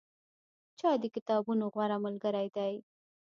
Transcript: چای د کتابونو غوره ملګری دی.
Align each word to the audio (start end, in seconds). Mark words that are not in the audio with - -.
چای 0.79 0.95
د 1.01 1.05
کتابونو 1.15 1.63
غوره 1.73 1.97
ملګری 2.05 2.47
دی. 2.55 2.73